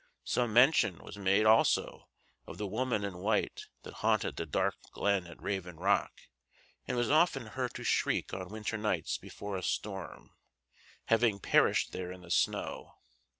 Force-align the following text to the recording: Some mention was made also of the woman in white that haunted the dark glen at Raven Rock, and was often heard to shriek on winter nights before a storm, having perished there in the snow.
Some 0.23 0.51
mention 0.51 0.97
was 0.97 1.15
made 1.19 1.45
also 1.45 2.09
of 2.47 2.57
the 2.57 2.65
woman 2.65 3.03
in 3.03 3.19
white 3.19 3.67
that 3.83 3.93
haunted 4.01 4.35
the 4.35 4.47
dark 4.47 4.73
glen 4.93 5.27
at 5.27 5.39
Raven 5.39 5.75
Rock, 5.77 6.21
and 6.87 6.97
was 6.97 7.11
often 7.11 7.45
heard 7.45 7.75
to 7.75 7.83
shriek 7.83 8.33
on 8.33 8.49
winter 8.49 8.79
nights 8.79 9.19
before 9.19 9.55
a 9.55 9.61
storm, 9.61 10.31
having 11.05 11.37
perished 11.39 11.91
there 11.91 12.11
in 12.11 12.21
the 12.21 12.31
snow. 12.31 12.95